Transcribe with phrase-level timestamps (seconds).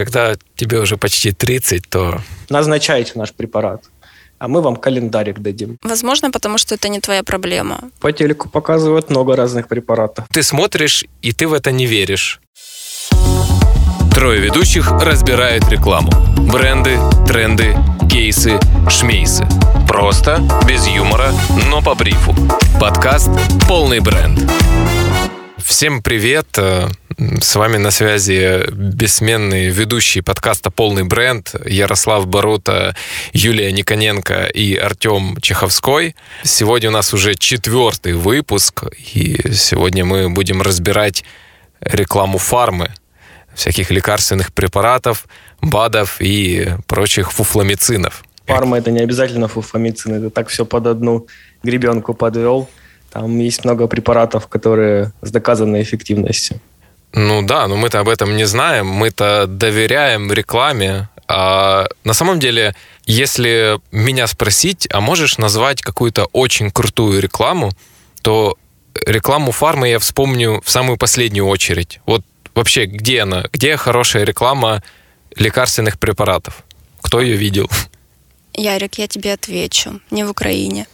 [0.00, 2.22] когда тебе уже почти 30, то...
[2.48, 3.82] Назначайте наш препарат
[4.38, 5.76] а мы вам календарик дадим.
[5.82, 7.78] Возможно, потому что это не твоя проблема.
[8.00, 10.24] По телеку показывают много разных препаратов.
[10.32, 12.40] Ты смотришь, и ты в это не веришь.
[14.14, 16.10] Трое ведущих разбирают рекламу.
[16.50, 17.76] Бренды, тренды,
[18.10, 18.58] кейсы,
[18.88, 19.46] шмейсы.
[19.86, 21.32] Просто, без юмора,
[21.68, 22.34] но по брифу.
[22.80, 23.28] Подкаст
[23.68, 24.40] «Полный бренд».
[25.64, 26.46] Всем привет!
[26.58, 26.88] Э,
[27.40, 32.94] с вами на связи бессменный ведущий подкаста «Полный бренд» Ярослав Борута,
[33.32, 36.14] Юлия Никоненко и Артем Чеховской.
[36.44, 41.24] Сегодня у нас уже четвертый выпуск, и сегодня мы будем разбирать
[41.80, 42.92] рекламу фармы,
[43.54, 45.26] всяких лекарственных препаратов,
[45.60, 48.24] БАДов и прочих фуфламицинов.
[48.46, 51.26] Фарма– это не обязательно фуфламицин, это так все под одну
[51.62, 52.68] гребенку подвел–
[53.10, 56.60] там есть много препаратов, которые с доказанной эффективностью.
[57.12, 61.08] Ну да, но мы-то об этом не знаем, мы-то доверяем рекламе.
[61.26, 62.74] А на самом деле,
[63.04, 67.70] если меня спросить, а можешь назвать какую-то очень крутую рекламу,
[68.22, 68.56] то
[69.06, 72.00] рекламу фармы я вспомню в самую последнюю очередь.
[72.06, 72.22] Вот
[72.54, 73.44] вообще, где она?
[73.52, 74.82] Где хорошая реклама
[75.36, 76.62] лекарственных препаратов?
[77.00, 77.68] Кто ее видел?
[78.54, 80.00] Ярик, я тебе отвечу.
[80.10, 80.86] Не в Украине.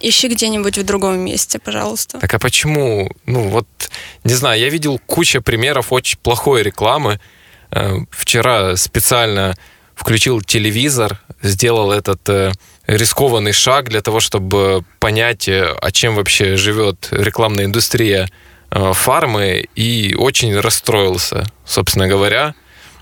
[0.00, 2.18] Ищи где-нибудь в другом месте, пожалуйста.
[2.18, 3.10] Так а почему?
[3.26, 3.66] Ну вот,
[4.24, 7.20] не знаю, я видел кучу примеров очень плохой рекламы.
[7.70, 9.54] Э, вчера специально
[9.94, 12.52] включил телевизор, сделал этот э,
[12.86, 18.28] рискованный шаг для того, чтобы понять, э, о чем вообще живет рекламная индустрия
[18.70, 22.54] фармы, и очень расстроился, собственно говоря.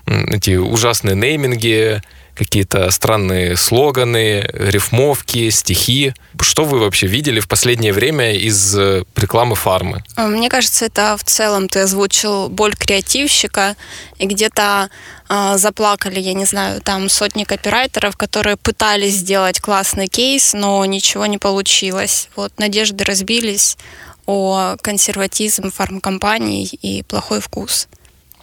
[0.07, 2.01] Эти ужасные нейминги,
[2.39, 6.13] какие-то странные слоганы, рифмовки, стихи.
[6.41, 10.01] Что вы вообще видели в последнее время из э, рекламы фармы?
[10.15, 13.75] А, мне кажется, это в целом ты озвучил боль креативщика,
[14.17, 14.89] и где-то
[15.27, 21.25] э, заплакали, я не знаю, там сотни копирайтеров, которые пытались сделать классный кейс, но ничего
[21.25, 22.29] не получилось.
[22.37, 23.77] Вот надежды разбились
[24.25, 27.89] о консерватизм фармкомпаний и плохой вкус.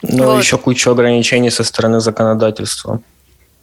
[0.03, 0.43] Ну, вот.
[0.43, 3.01] еще куча ограничений со стороны законодательства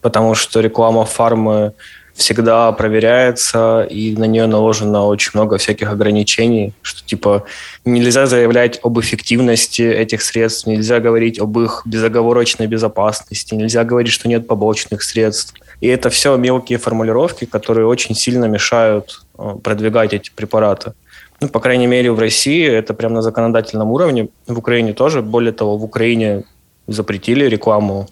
[0.03, 1.73] потому что реклама фармы
[2.13, 7.45] всегда проверяется, и на нее наложено очень много всяких ограничений, что типа
[7.85, 14.29] нельзя заявлять об эффективности этих средств, нельзя говорить об их безоговорочной безопасности, нельзя говорить, что
[14.29, 15.55] нет побочных средств.
[15.81, 20.93] И это все мелкие формулировки, которые очень сильно мешают э, продвигать эти препараты.
[21.41, 25.21] Ну, по крайней мере, в России это прямо на законодательном уровне, в Украине тоже.
[25.21, 26.43] Более того, в Украине
[26.87, 28.07] запретили рекламу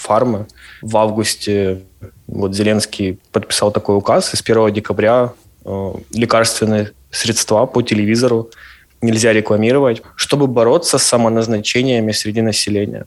[0.00, 0.46] фармы.
[0.82, 1.82] В августе
[2.26, 5.32] вот Зеленский подписал такой указ, и с 1 декабря
[5.64, 8.50] э, лекарственные средства по телевизору
[9.02, 13.04] нельзя рекламировать, чтобы бороться с самоназначениями среди населения.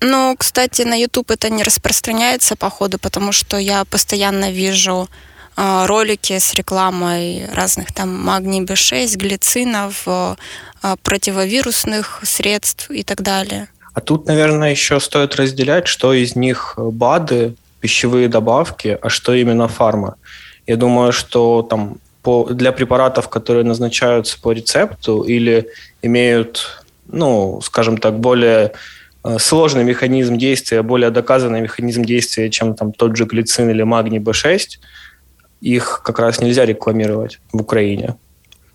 [0.00, 5.08] Ну, кстати, на YouTube это не распространяется, походу, потому что я постоянно вижу
[5.56, 10.36] э, ролики с рекламой разных там магний B6, глицинов, э,
[11.02, 13.68] противовирусных средств и так далее.
[13.96, 19.68] А тут, наверное, еще стоит разделять, что из них БАДы, пищевые добавки, а что именно
[19.68, 20.16] фарма.
[20.66, 25.68] Я думаю, что там по, для препаратов, которые назначаются по рецепту или
[26.02, 28.72] имеют, ну, скажем так, более
[29.24, 34.18] э, сложный механизм действия, более доказанный механизм действия, чем там тот же глицин или магний
[34.18, 34.78] B6,
[35.62, 38.16] их как раз нельзя рекламировать в Украине.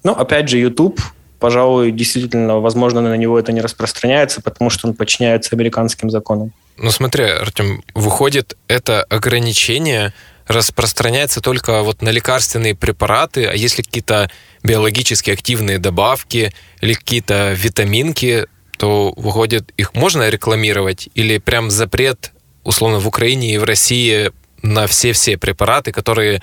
[0.04, 1.00] Но опять же, YouTube
[1.42, 6.54] пожалуй, действительно, возможно, на него это не распространяется, потому что он подчиняется американским законам.
[6.78, 10.14] Ну смотри, Артем, выходит, это ограничение
[10.48, 14.30] распространяется только вот на лекарственные препараты, а если какие-то
[14.64, 18.46] биологически активные добавки или какие-то витаминки,
[18.78, 22.32] то выходит, их можно рекламировать или прям запрет,
[22.64, 24.32] условно, в Украине и в России
[24.62, 26.42] на все-все препараты, которые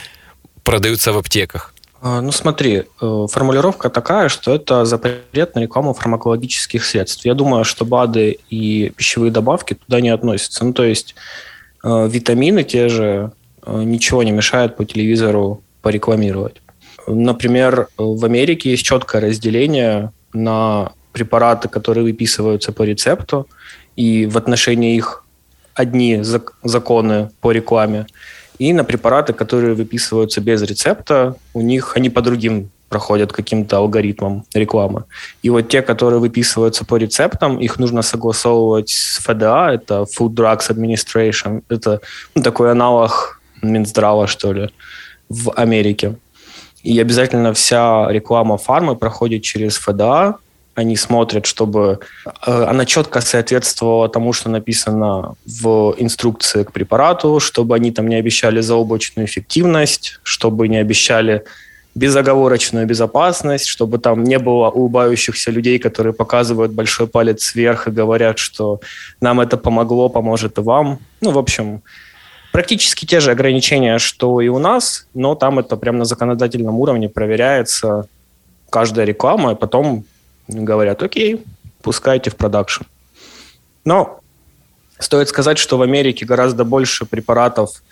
[0.65, 1.75] продаются в аптеках?
[2.01, 7.25] А, ну смотри, э, формулировка такая, что это запрет на рекламу фармакологических средств.
[7.25, 10.65] Я думаю, что БАДы и пищевые добавки туда не относятся.
[10.65, 11.15] Ну то есть
[11.83, 13.33] э, витамины те же
[13.67, 16.63] э, ничего не мешает по телевизору порекламировать.
[17.09, 23.49] Например, в Америке есть четкое разделение на препараты, которые выписываются по рецепту,
[23.97, 25.25] и в отношении их
[25.75, 26.23] одни
[26.63, 28.07] законы по рекламе,
[28.59, 34.45] и на препараты, которые выписываются без рецепта, у них они по другим проходят каким-то алгоритмом
[34.55, 35.05] рекламы.
[35.43, 40.71] И вот те, которые выписываются по рецептам, их нужно согласовывать с ФДА, это Food Drugs
[40.71, 42.01] Administration, это
[42.35, 44.71] ну, такой аналог Минздрава, что ли,
[45.29, 46.17] в Америке.
[46.83, 50.37] И обязательно вся реклама фармы проходит через ФДА,
[50.79, 51.99] они смотрят, чтобы
[52.47, 58.15] э, она четко соответствовала тому, что написано в инструкции к препарату, чтобы они там не
[58.15, 61.43] обещали заоблачную эффективность, чтобы не обещали
[61.97, 68.39] безоговорочную безопасность, чтобы там не было улыбающихся людей, которые показывают большой палец вверх и говорят,
[68.39, 68.81] что
[69.21, 71.01] нам это помогло, поможет и вам.
[71.21, 71.83] Ну, в общем,
[72.53, 77.09] практически те же ограничения, что и у нас, но там это прямо на законодательном уровне
[77.09, 78.07] проверяется
[78.71, 80.05] каждая реклама, и потом
[80.49, 81.45] говорят, окей,
[81.83, 82.85] пускайте в продакшн.
[83.85, 84.21] Но
[84.99, 87.83] стоит сказать, что в Америке гораздо больше препаратов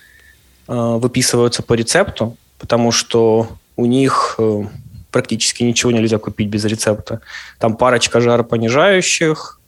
[0.67, 4.63] э, выписываются по рецепту, потому что у них э,
[5.11, 7.21] практически ничего нельзя купить без рецепта.
[7.59, 9.59] Там парочка жаропонижающих,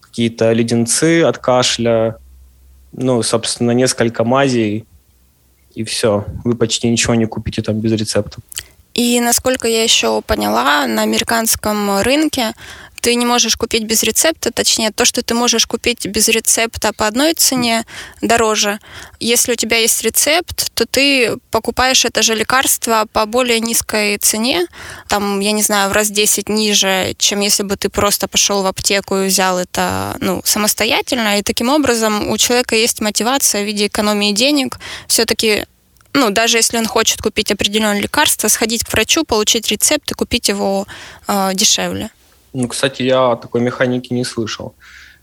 [0.00, 2.16] какие-то леденцы от кашля,
[2.92, 4.86] ну, собственно, несколько мазей,
[5.74, 6.26] и все.
[6.44, 8.38] Вы почти ничего не купите там без рецепта.
[8.94, 12.54] И насколько я еще поняла, на американском рынке
[13.02, 17.08] ты не можешь купить без рецепта, точнее, то, что ты можешь купить без рецепта по
[17.08, 17.84] одной цене,
[18.20, 18.78] дороже.
[19.18, 24.68] Если у тебя есть рецепт, то ты покупаешь это же лекарство по более низкой цене,
[25.08, 28.66] там, я не знаю, в раз 10 ниже, чем если бы ты просто пошел в
[28.66, 31.40] аптеку и взял это ну, самостоятельно.
[31.40, 34.78] И таким образом у человека есть мотивация в виде экономии денег
[35.08, 35.66] все-таки
[36.14, 40.48] ну, даже если он хочет купить определенное лекарство, сходить к врачу, получить рецепт и купить
[40.48, 40.86] его
[41.28, 42.10] э, дешевле.
[42.52, 44.74] Ну, кстати, я такой механике не слышал.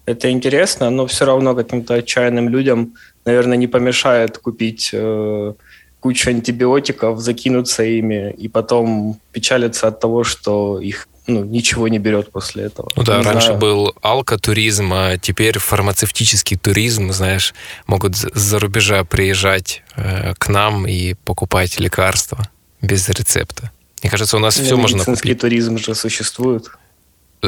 [0.06, 2.96] Это интересно, но все равно каким-то отчаянным людям,
[3.26, 5.54] наверное, не помешает купить э,
[6.00, 12.32] кучу антибиотиков, закинуться ими и потом печалиться от того, что их ну, ничего не берет
[12.32, 12.90] после этого.
[12.96, 13.60] Ну да, не раньше знаю.
[13.60, 17.54] был алкотуризм, а теперь фармацевтический туризм, знаешь,
[17.88, 22.50] могут за рубежа приезжать э, к нам и покупать лекарства
[22.82, 23.72] без рецепта.
[24.02, 25.40] Мне кажется, у нас Ну, все можно купить.
[25.40, 26.70] туризм же существует.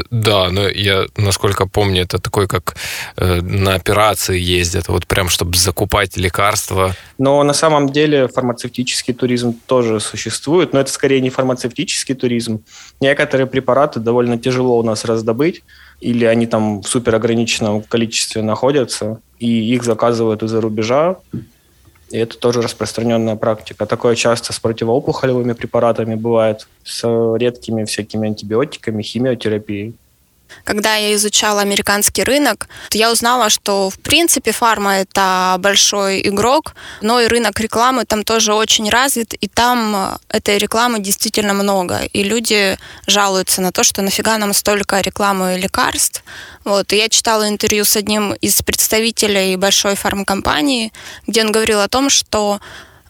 [0.10, 2.76] Да, но я, насколько помню, это такой, как
[3.18, 6.96] э, на операции ездят, вот прям, чтобы закупать лекарства.
[7.18, 12.64] Но на самом деле фармацевтический туризм тоже существует, но это скорее не фармацевтический туризм.
[13.02, 15.64] Некоторые препараты довольно тяжело у нас раздобыть,
[16.00, 21.18] или они там в супер ограниченном количестве находятся, и их заказывают из-за рубежа.
[22.12, 23.86] И это тоже распространенная практика.
[23.86, 27.04] Такое часто с противоопухолевыми препаратами бывает, с
[27.38, 29.96] редкими всякими антибиотиками, химиотерапией.
[30.64, 37.20] Когда я изучала американский рынок, я узнала, что в принципе фарма это большой игрок, но
[37.20, 42.02] и рынок рекламы там тоже очень развит, и там э, этой рекламы действительно много.
[42.14, 42.78] И люди
[43.08, 46.24] жалуются на то, что нафига нам столько рекламы лекарств.
[46.64, 46.94] Вот.
[46.94, 50.94] И я читала интервью с одним из представителей большой фармкомпании,
[51.28, 52.60] где он говорил о том, что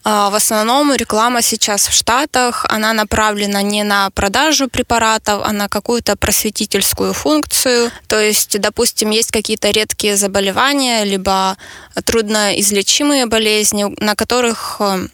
[0.04, 6.16] в основном реклама сейчас в Штатах, она направлена не на продажу препаратов, а на какую-то
[6.16, 7.90] просветительскую функцию.
[8.08, 11.56] То есть, допустим, есть какие-то редкие заболевания, либо
[12.04, 15.06] трудноизлечимые болезни, на которых э,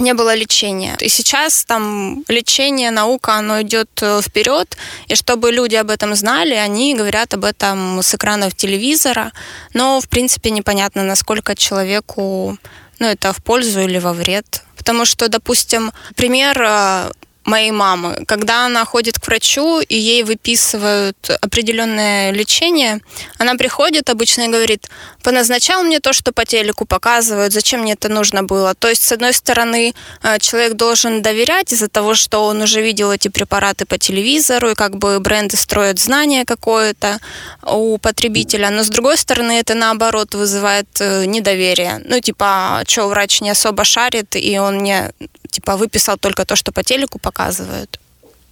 [0.00, 0.96] не было лечения.
[1.00, 4.76] И сейчас там лечение, наука, оно идет э, вперед,
[5.06, 9.32] и чтобы люди об этом знали, они говорят об этом с экранов телевизора,
[9.74, 12.58] но, в принципе, непонятно, насколько человеку
[13.00, 14.62] ну, это в пользу или во вред.
[14.76, 17.10] Потому что, допустим, пример э,
[17.50, 23.00] моей мамы, когда она ходит к врачу и ей выписывают определенное лечение,
[23.38, 24.88] она приходит обычно и говорит,
[25.22, 28.74] поназначал мне то, что по телеку показывают, зачем мне это нужно было.
[28.74, 33.12] То есть, с одной стороны, э, человек должен доверять из-за того, что он уже видел
[33.12, 37.18] эти препараты по телевизору, и как бы бренды строят знание какое-то
[37.62, 42.00] у потребителя, но с другой стороны, это наоборот вызывает э, недоверие.
[42.04, 45.12] Ну, типа, что врач не особо шарит, и он мне
[45.50, 48.00] типа выписал только то, что по телеку показывают.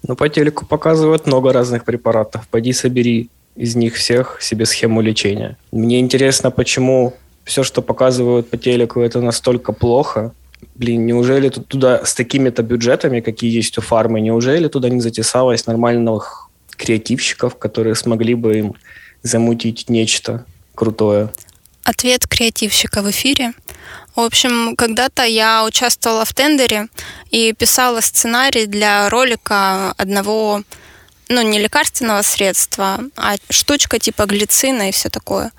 [0.07, 2.47] Ну, по телеку показывают много разных препаратов.
[2.49, 5.57] Пойди собери из них всех себе схему лечения.
[5.73, 7.15] Мне интересно, почему
[7.45, 10.33] все, что показывают по телеку, это настолько плохо.
[10.75, 15.67] Блин, неужели тут туда с такими-то бюджетами, какие есть у фармы, неужели туда не затесалось
[15.67, 18.75] нормальных креативщиков, которые смогли бы им
[19.23, 21.31] замутить нечто крутое?
[21.85, 23.55] Ответ креативщика в эфире.
[24.19, 26.89] В общем, когда-то я участвовала в тендере
[27.31, 30.65] и писала сценарий для ролика одного,
[31.29, 35.53] ну, не лекарственного средства, а штучка типа глицина и все такое.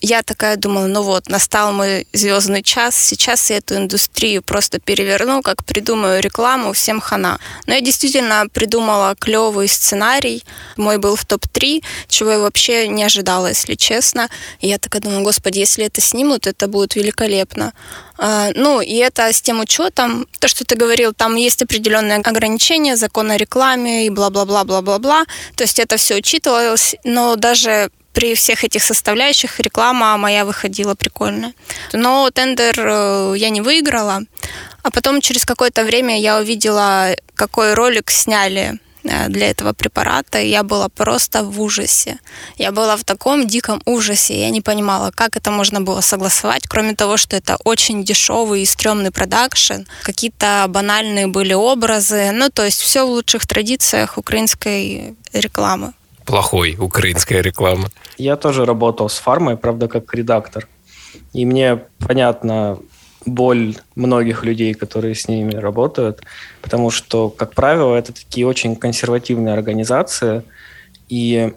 [0.00, 5.42] Я такая думала, ну вот, настал мой звездный час, сейчас я эту индустрию просто переверну,
[5.42, 7.38] как придумаю рекламу, всем хана.
[7.66, 10.44] Но я действительно придумала клевый сценарий,
[10.76, 14.28] мой был в топ-3, чего я вообще не ожидала, если честно.
[14.60, 17.72] И я такая думаю, господи, если это снимут, это будет великолепно.
[18.18, 22.96] А, ну, и это с тем учетом, то, что ты говорил, там есть определенные ограничения,
[22.96, 25.24] закон о рекламе и бла-бла-бла-бла-бла-бла.
[25.54, 31.52] То есть это все учитывалось, но даже при всех этих составляющих реклама моя выходила прикольная.
[31.92, 34.22] Но тендер э, я не выиграла.
[34.82, 40.62] А потом через какое-то время я увидела, какой ролик сняли э, для этого препарата, я
[40.62, 42.18] была просто в ужасе.
[42.56, 44.40] Я была в таком диком ужасе.
[44.40, 48.66] Я не понимала, как это можно было согласовать, кроме того, что это очень дешевый и
[48.66, 49.82] стрёмный продакшн.
[50.02, 52.30] Какие-то банальные были образы.
[52.32, 55.92] Ну, то есть все в лучших традициях украинской рекламы
[56.26, 57.88] плохой украинская реклама.
[58.18, 60.68] Я тоже работал с фармой, правда, как редактор.
[61.32, 62.78] И мне понятна
[63.24, 66.22] боль многих людей, которые с ними работают,
[66.62, 70.42] потому что, как правило, это такие очень консервативные организации,
[71.08, 71.52] и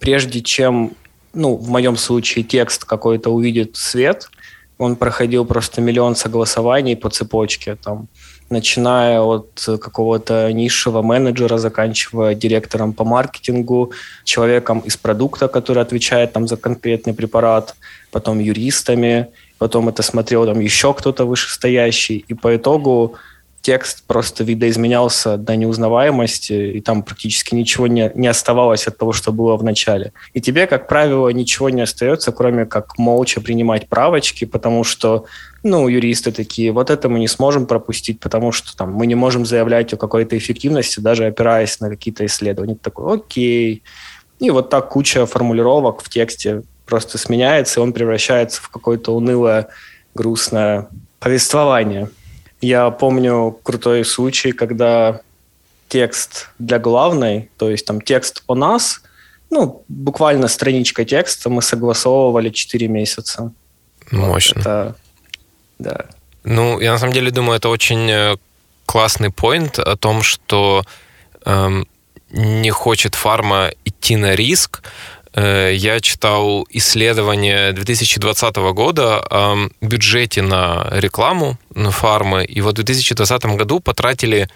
[0.00, 0.92] прежде чем,
[1.32, 4.30] ну, в моем случае, текст какой-то увидит свет,
[4.78, 8.08] он проходил просто миллион согласований по цепочке, там,
[8.50, 13.92] начиная от какого-то низшего менеджера, заканчивая директором по маркетингу,
[14.24, 17.76] человеком из продукта, который отвечает там за конкретный препарат,
[18.10, 19.28] потом юристами,
[19.58, 23.14] потом это смотрел там еще кто-то вышестоящий, и по итогу
[23.62, 29.32] текст просто видоизменялся до неузнаваемости, и там практически ничего не, не оставалось от того, что
[29.32, 30.12] было в начале.
[30.32, 35.26] И тебе, как правило, ничего не остается, кроме как молча принимать правочки, потому что,
[35.62, 39.44] ну, юристы такие, вот это мы не сможем пропустить, потому что там мы не можем
[39.44, 42.74] заявлять о какой-то эффективности, даже опираясь на какие-то исследования.
[42.74, 43.82] Ты такой, окей.
[44.38, 49.68] И вот так куча формулировок в тексте просто сменяется, и он превращается в какое-то унылое,
[50.14, 50.88] грустное
[51.20, 52.08] повествование.
[52.60, 55.20] Я помню крутой случай, когда
[55.88, 59.02] текст для главной, то есть там текст о нас,
[59.50, 63.52] ну, буквально страничка текста мы согласовывали 4 месяца.
[64.10, 64.54] Мощно.
[64.56, 64.96] Вот это,
[65.78, 66.04] да.
[66.44, 68.36] Ну, я на самом деле думаю, это очень э,
[68.86, 70.84] классный поинт о том, что
[71.44, 71.86] эм,
[72.30, 74.82] не хочет фарма идти на риск,
[75.34, 83.44] я читал исследование 2020 года о бюджете на рекламу на фармы, и вот в 2020
[83.56, 84.48] году потратили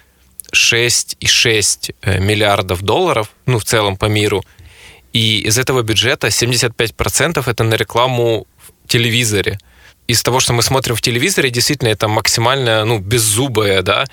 [0.53, 4.45] 6,6 э, миллиардов долларов, ну, в целом по миру,
[5.13, 9.59] и из этого бюджета 75% это на рекламу в телевизоре.
[10.07, 14.05] Из того, что мы смотрим в телевизоре, действительно, это максимально, ну, беззубая, да,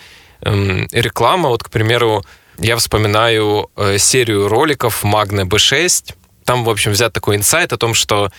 [0.41, 1.49] эм, реклама.
[1.49, 2.23] Вот, к примеру,
[2.59, 6.13] я вспоминаю э, серию роликов Magna B6,
[6.45, 8.31] там, в общем, взят такой инсайт о том, что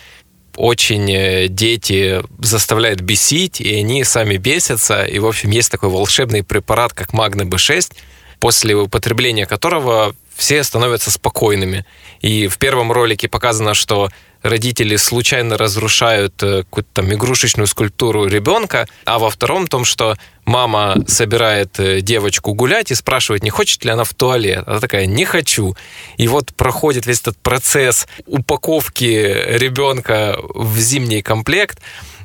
[0.56, 5.04] очень э, дети заставляют бесить, и они сами бесятся.
[5.04, 7.92] И, в общем, есть такой волшебный препарат, как Магна Б6,
[8.38, 11.86] после употребления которого все становятся спокойными.
[12.20, 14.10] И в первом ролике показано, что
[14.42, 20.96] родители случайно разрушают э, какую-то там игрушечную скульптуру ребенка, а во втором том, что мама
[21.06, 24.64] собирает э, девочку гулять и спрашивает, не хочет ли она в туалет.
[24.66, 25.76] Она такая, не хочу.
[26.16, 31.78] И вот проходит весь этот процесс упаковки ребенка в зимний комплект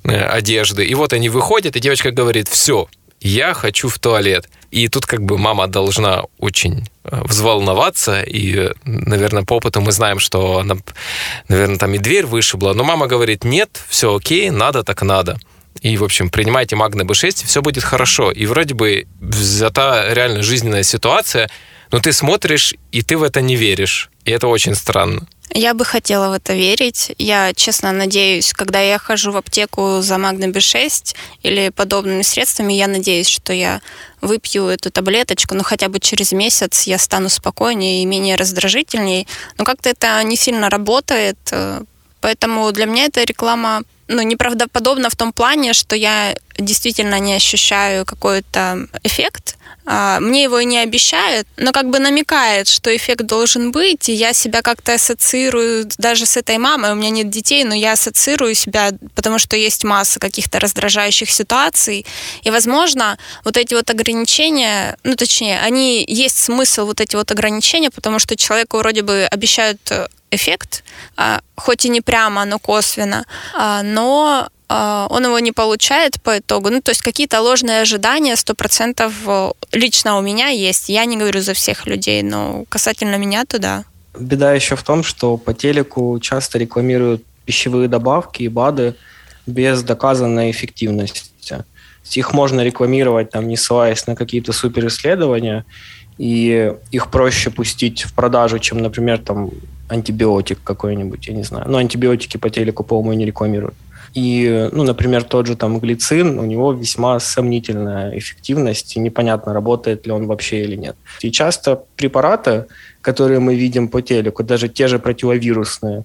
[0.03, 0.85] э, одежды.
[0.85, 2.87] И вот они выходят, и девочка говорит, все,
[3.19, 4.49] я хочу в туалет.
[4.71, 10.19] И тут как бы мама должна очень э, взволноваться, и, наверное, по опыту мы знаем,
[10.19, 10.75] что она,
[11.47, 15.37] наверное, там и дверь вышибла, но мама говорит, нет, все окей, надо так надо.
[15.81, 18.31] И, в общем, принимайте Магна B6, все будет хорошо.
[18.31, 21.49] И вроде бы взята реально жизненная ситуация,
[21.91, 24.09] но ты смотришь, и ты в это не веришь.
[24.25, 25.27] И это очень странно.
[25.53, 27.13] Я бы хотела в это верить.
[27.17, 32.87] Я, честно, надеюсь, когда я хожу в аптеку за Магна B6 или подобными средствами, я
[32.87, 33.81] надеюсь, что я
[34.21, 39.27] выпью эту таблеточку, но хотя бы через месяц я стану спокойнее и менее раздражительней.
[39.57, 41.37] Но как-то это не сильно работает,
[42.21, 48.05] поэтому для меня эта реклама ну, неправдоподобна в том плане, что я действительно не ощущаю
[48.05, 49.57] какой-то эффект,
[49.89, 54.13] а, мне его и не обещают, но как бы намекает, что эффект должен быть, и
[54.13, 56.91] я себя как-то ассоциирую даже с этой мамой.
[56.91, 62.05] У меня нет детей, но я ассоциирую себя, потому что есть масса каких-то раздражающих ситуаций.
[62.43, 67.89] И, возможно, вот эти вот ограничения, ну, точнее, они есть смысл вот эти вот ограничения,
[67.89, 69.79] потому что человеку вроде бы обещают
[70.31, 70.83] эффект,
[71.15, 76.37] а, хоть и не прямо, но косвенно, а, но а, он его не получает по
[76.37, 76.69] итогу.
[76.69, 80.89] Ну, то есть какие-то ложные ожидания сто процентов э, лично у меня есть.
[80.89, 83.85] Я не говорю за всех людей, но касательно меня, то да.
[84.19, 88.95] Беда еще в том, что по телеку часто рекламируют пищевые добавки и БАДы
[89.45, 91.63] без доказанной эффективности.
[92.13, 95.65] Их можно рекламировать, там, не ссылаясь на какие-то суперисследования,
[96.17, 99.51] и их проще пустить в продажу, чем, например, там,
[99.89, 101.69] антибиотик какой-нибудь, я не знаю.
[101.69, 103.75] Но антибиотики по телеку, по-моему, не рекламируют.
[104.13, 110.07] И, ну, например, тот же там глицин, у него весьма сомнительная эффективность, и непонятно, работает
[110.07, 110.95] ли он вообще или нет.
[111.21, 112.65] И часто препараты,
[113.01, 116.03] которые мы видим по телеку, даже те же противовирусные,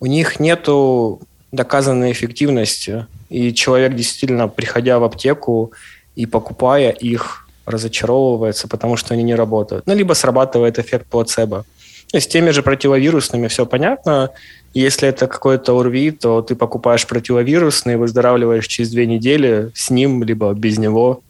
[0.00, 5.72] у них нету доказанной эффективности, и человек действительно, приходя в аптеку
[6.14, 9.86] и покупая их, разочаровывается, потому что они не работают.
[9.86, 11.64] Ну, либо срабатывает эффект плацебо.
[12.12, 14.30] С теми же противовирусными все понятно.
[14.74, 20.52] Если это какой-то ОРВИ, то ты покупаешь противовирусный, выздоравливаешь через две недели с ним, либо
[20.54, 21.20] без него.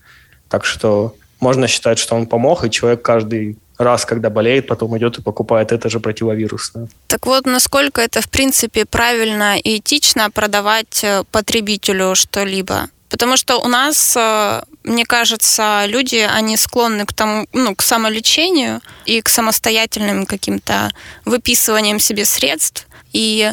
[0.48, 5.18] Так что можно считать, что он помог, и человек каждый раз, когда болеет, потом идет
[5.18, 6.88] и покупает это же противовирусное.
[7.06, 12.88] Так вот, насколько это, в принципе, правильно и этично продавать э, потребителю что-либо?
[13.08, 18.80] Потому что у нас, э, мне кажется, люди, они склонны к тому, ну, к самолечению
[19.06, 20.90] и к самостоятельным каким-то
[21.24, 22.86] выписываниям себе средств.
[23.12, 23.52] И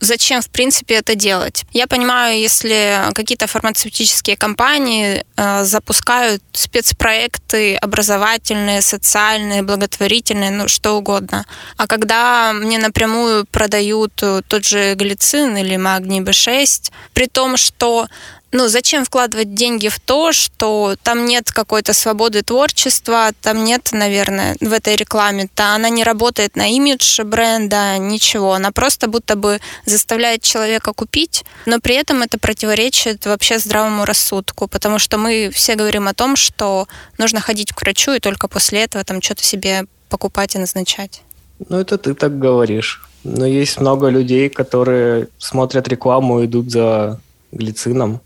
[0.00, 1.64] зачем, в принципе, это делать.
[1.72, 11.44] Я понимаю, если какие-то фармацевтические компании э, запускают спецпроекты образовательные, социальные, благотворительные, ну, что угодно.
[11.76, 18.08] А когда мне напрямую продают тот же глицин или магний B6, при том, что
[18.54, 24.56] ну, зачем вкладывать деньги в то, что там нет какой-то свободы творчества, там нет, наверное,
[24.60, 28.52] в этой рекламе, то она не работает на имидж бренда, ничего.
[28.52, 34.68] Она просто будто бы заставляет человека купить, но при этом это противоречит вообще здравому рассудку,
[34.68, 36.86] потому что мы все говорим о том, что
[37.18, 41.22] нужно ходить к врачу и только после этого там что-то себе покупать и назначать.
[41.68, 43.02] Ну, это ты так говоришь.
[43.24, 47.18] Но есть много людей, которые смотрят рекламу и идут за
[47.50, 48.20] глицином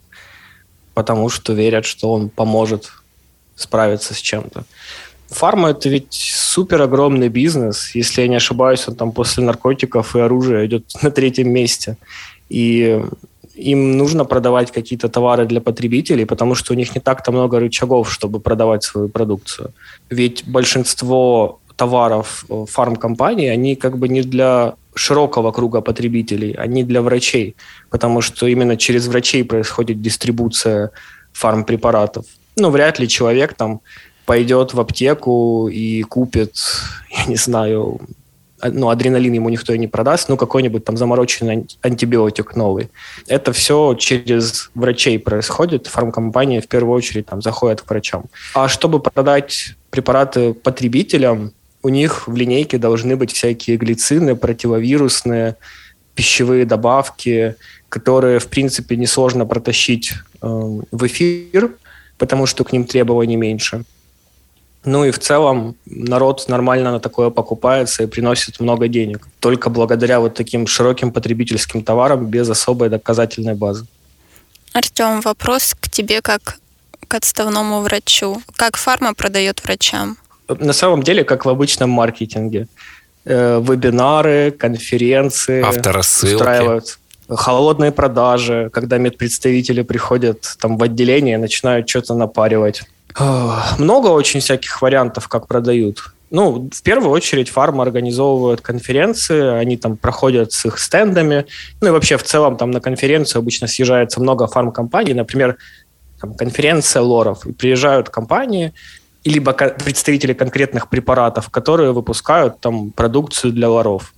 [0.99, 2.91] потому что верят, что он поможет
[3.55, 4.65] справиться с чем-то.
[5.29, 7.95] Фарма– это ведь супер огромный бизнес.
[7.95, 11.97] Если я не ошибаюсь, он там после наркотиков и оружия идет на третьем месте.
[12.51, 13.01] И
[13.55, 18.13] им нужно продавать какие-то товары для потребителей, потому что у них не так-то много рычагов,
[18.13, 19.71] чтобы продавать свою продукцию.
[20.11, 27.01] Ведь большинство товаров фармкомпаний, они как бы не для широкого круга потребителей, а не для
[27.03, 27.55] врачей,
[27.89, 30.91] потому что именно через врачей происходит дистрибуция
[31.33, 32.27] фармпрепаратов.
[32.57, 33.81] Ну, вряд ли человек там
[34.27, 36.57] пойдет в аптеку и купит,
[37.17, 38.01] я не знаю,
[38.61, 42.91] ну, адреналин ему никто и не продаст, ну, какой-нибудь там замороченный антибиотик новый.
[43.29, 45.87] Это все через врачей происходит.
[45.87, 48.25] Фармкомпании в первую очередь там заходят к врачам.
[48.55, 51.53] А чтобы продать препараты потребителям,
[51.89, 55.57] у них в линейке должны быть всякие глицины, противовирусные,
[56.15, 57.55] пищевые добавки,
[57.89, 60.47] которые, в принципе, несложно протащить э,
[60.91, 61.71] в эфир,
[62.19, 63.85] потому что к ним требований меньше.
[64.85, 69.27] Ну и в целом народ нормально на такое покупается и приносит много денег.
[69.41, 73.87] Только благодаря вот таким широким потребительским товарам без особой доказательной базы.
[74.75, 76.59] Артем, вопрос к тебе как
[77.09, 78.43] к отставному врачу.
[78.57, 80.19] Как фарма продает врачам?
[80.49, 82.69] На самом деле, как в обычном маркетинге.
[83.25, 85.63] Э, вебинары, конференции.
[85.63, 86.35] Авторассылки.
[86.35, 92.85] Устраивают холодные продажи, когда медпредставители приходят там в отделение и начинают что-то напаривать.
[93.79, 96.13] Много очень всяких вариантов, как продают.
[96.31, 101.47] Ну, в первую очередь фарма организовывают конференции, они там проходят с их стендами.
[101.81, 105.57] Ну и вообще в целом там на конференцию обычно съезжается много фармкомпаний, например,
[106.21, 108.75] там, конференция лоров, и приезжают компании,
[109.25, 114.15] либо представители конкретных препаратов, которые выпускают там продукцию для воров.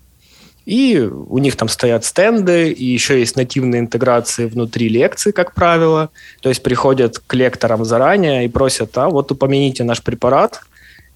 [0.67, 6.11] И у них там стоят стенды, и еще есть нативные интеграции внутри лекций, как правило.
[6.43, 10.61] То есть приходят к лекторам заранее и просят, а вот упомяните наш препарат,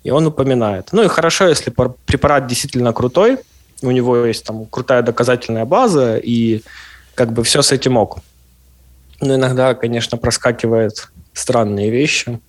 [0.03, 0.89] и он упоминает.
[0.93, 1.73] Ну и хорошо, если
[2.07, 3.39] препарат действительно крутой,
[3.83, 6.63] у него есть там крутая доказательная база, и
[7.15, 8.19] как бы все с этим ок.
[9.21, 12.41] Но иногда, конечно, проскакивают странные вещи.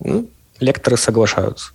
[0.00, 0.28] Ну,
[0.62, 1.72] лекторы соглашаются.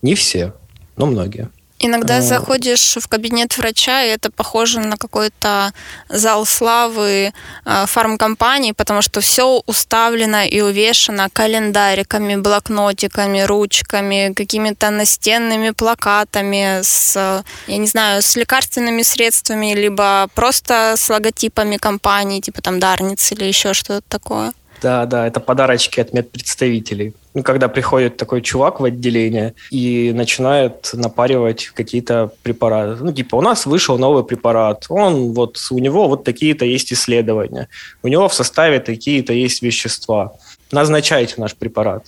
[0.00, 0.54] Не все,
[0.96, 1.50] но многие.
[1.84, 2.22] Иногда но...
[2.22, 5.72] заходишь в кабинет врача, и это похоже на какой-то
[6.08, 7.32] зал славы
[7.64, 17.42] э, фармкомпании, потому что все уставлено и увешано календариками, блокнотиками, ручками, какими-то настенными плакатами с,
[17.66, 23.44] я не знаю, с лекарственными средствами, либо просто с логотипами компании, типа там Дарниц или
[23.44, 24.52] еще что-то такое.
[24.82, 27.14] Да, да, это подарочки от медпредставителей.
[27.44, 33.02] Когда приходит такой чувак в отделение и начинает напаривать какие-то препараты.
[33.02, 37.68] Ну, типа, у нас вышел новый препарат, он вот, у него вот такие-то есть исследования,
[38.02, 40.34] у него в составе такие-то есть вещества.
[40.72, 42.04] Назначайте наш препарат,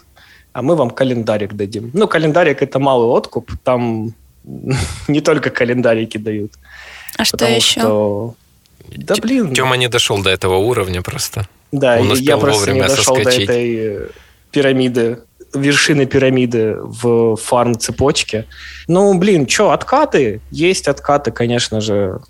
[0.53, 1.91] а мы вам календарик дадим.
[1.95, 4.13] Ну, календарик– это малый откуп, там
[5.09, 6.53] не только календарики дают.
[7.17, 7.81] А что еще?
[7.81, 8.35] Что...
[8.97, 9.55] Да блин.
[9.55, 11.49] Тёма не дошел до этого уровня просто.
[11.73, 13.47] Да, Он я просто не дошел соскочить.
[13.47, 14.11] до этой
[14.55, 15.19] пирамиды,
[15.53, 18.47] вершины пирамиды в фарм-цепочке.
[18.87, 20.41] Ну, блин, что, откаты?
[20.53, 22.21] Есть откаты, конечно же,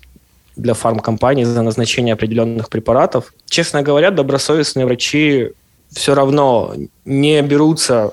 [0.55, 3.33] для фармкомпаний за назначение определенных препаратов.
[3.47, 5.51] Честно говоря, добросовестные врачи
[5.91, 6.73] все равно
[7.05, 8.11] не берутся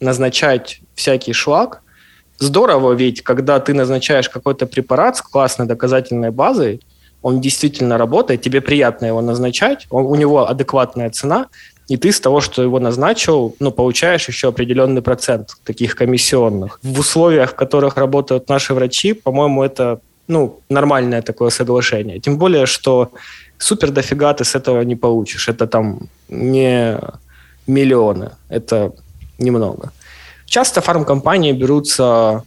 [0.00, 1.80] назначать всякий шлак.
[2.38, 6.80] Здорово ведь, когда ты назначаешь какой-то препарат с классной доказательной базой,
[7.22, 11.46] он действительно работает, тебе приятно его назначать, он, у него адекватная цена,
[11.88, 16.80] и ты с того, что его назначил, ну, получаешь еще определенный процент таких комиссионных.
[16.82, 22.18] В условиях, в которых работают наши врачи, по-моему, это ну, нормальное такое соглашение.
[22.18, 23.12] Тем более, что
[23.58, 25.48] супер дофига ты с этого не получишь.
[25.48, 26.98] Это там не
[27.68, 28.92] миллионы, это
[29.38, 29.92] немного.
[30.46, 32.42] Часто фармкомпании берутся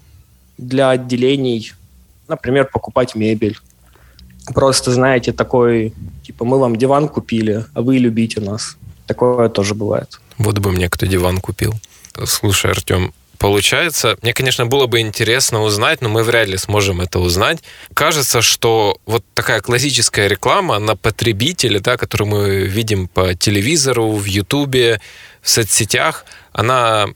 [0.57, 1.73] для отделений,
[2.27, 3.57] например, покупать мебель.
[4.53, 8.77] Просто, знаете, такой, типа, мы вам диван купили, а вы любите нас.
[9.09, 10.19] Такое тоже бывает.
[10.37, 11.73] Вот бы мне кто диван купил.
[12.25, 17.17] Слушай, Артем, получается, мне, конечно, было бы интересно узнать, но мы вряд ли сможем это
[17.17, 17.63] узнать.
[17.95, 24.25] Кажется, что вот такая классическая реклама на потребителя, да, которую мы видим по телевизору, в
[24.25, 25.01] Ютубе,
[25.41, 27.07] в соцсетях, она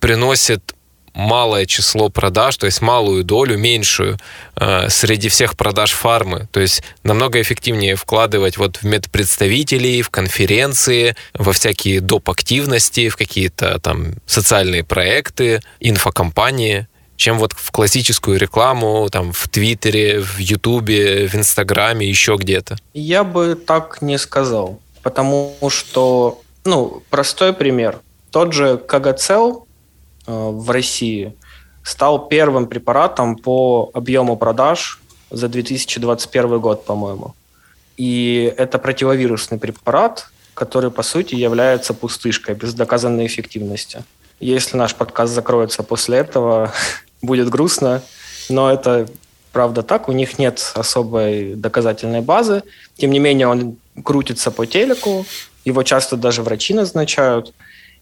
[0.00, 0.73] приносит
[1.14, 4.18] малое число продаж, то есть малую долю, меньшую
[4.56, 6.48] э, среди всех продаж фармы.
[6.50, 12.28] То есть намного эффективнее вкладывать вот в медпредставителей, в конференции, во всякие доп.
[12.28, 20.20] активности, в какие-то там социальные проекты, инфокомпании, чем вот в классическую рекламу, там, в Твиттере,
[20.20, 22.76] в Ютубе, в Инстаграме, еще где-то?
[22.92, 28.00] Я бы так не сказал, потому что, ну, простой пример.
[28.32, 29.66] Тот же Кагацел,
[30.26, 31.34] в России
[31.82, 37.34] стал первым препаратом по объему продаж за 2021 год, по-моему.
[37.96, 44.04] И это противовирусный препарат, который, по сути, является пустышкой без доказанной эффективности.
[44.40, 46.72] Если наш подкаст закроется после этого,
[47.22, 48.02] будет грустно,
[48.48, 49.06] но это
[49.52, 50.08] правда так.
[50.08, 52.62] У них нет особой доказательной базы.
[52.96, 55.24] Тем не менее, он крутится по телеку,
[55.64, 57.54] его часто даже врачи назначают,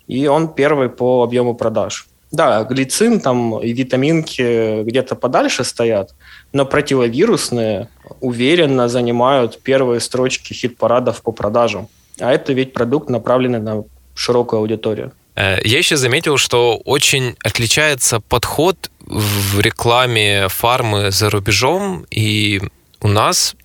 [0.09, 2.07] и он первый по объему продаж.
[2.33, 6.15] Да, глицин там и витаминки где-то подальше стоят,
[6.53, 7.89] но противовирусные
[8.21, 11.89] уверенно занимают первые строчки хит-парадов по продажам.
[12.19, 15.13] А это ведь продукт, направленный на широкую аудиторию.
[15.37, 22.63] Э, я еще заметил, что очень отличается подход в рекламе фармы за рубежом и
[23.03, 23.57] у нас,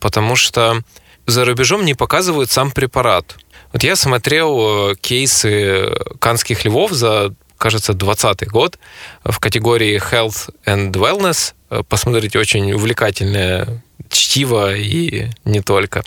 [0.00, 0.82] потому что
[1.26, 3.36] за рубежом не показывают сам препарат.
[3.74, 8.78] Вот я смотрел э, кейсы канских львов за кажется, 2020 год
[9.24, 11.54] в категории Health and Wellness.
[11.88, 16.04] Посмотрите, очень увлекательное чтиво и не только.